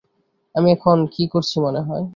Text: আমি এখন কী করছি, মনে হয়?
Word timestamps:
আমি 0.55 0.69
এখন 0.71 0.97
কী 1.15 1.23
করছি, 1.27 1.55
মনে 1.59 1.81
হয়? 1.81 2.05